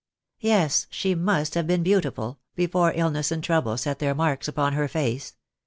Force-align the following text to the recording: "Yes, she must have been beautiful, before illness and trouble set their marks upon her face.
"Yes, 0.39 0.87
she 0.89 1.13
must 1.13 1.53
have 1.53 1.67
been 1.67 1.83
beautiful, 1.83 2.39
before 2.55 2.91
illness 2.95 3.31
and 3.31 3.43
trouble 3.43 3.77
set 3.77 3.99
their 3.99 4.15
marks 4.15 4.47
upon 4.47 4.73
her 4.73 4.87
face. 4.87 5.35